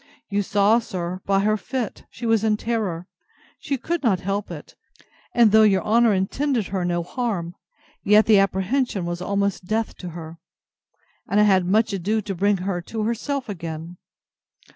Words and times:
You 0.31 0.41
saw, 0.41 0.79
sir, 0.79 1.21
by 1.27 1.41
her 1.41 1.57
fit, 1.57 2.05
she 2.09 2.25
was 2.25 2.43
in 2.43 2.57
terror; 2.57 3.05
she 3.59 3.77
could 3.77 4.01
not 4.01 4.19
help 4.21 4.49
it; 4.49 4.73
and 5.35 5.51
though 5.51 5.61
your 5.61 5.83
honour 5.83 6.11
intended 6.11 6.69
her 6.69 6.83
no 6.83 7.03
harm, 7.03 7.53
yet 8.03 8.25
the 8.25 8.39
apprehension 8.39 9.05
was 9.05 9.21
almost 9.21 9.65
death 9.67 9.95
to 9.97 10.09
her: 10.17 10.39
and 11.29 11.39
I 11.39 11.43
had 11.43 11.67
much 11.67 11.93
ado 11.93 12.19
to 12.19 12.33
bring 12.33 12.57
her 12.65 12.81
to 12.81 13.03
herself 13.03 13.47
again. 13.47 13.97